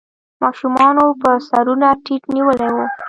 ماشومانو 0.41 1.05
به 1.21 1.31
سرونه 1.47 1.89
ټيټ 2.05 2.23
نيولې 2.35 2.67
وو. 2.73 2.85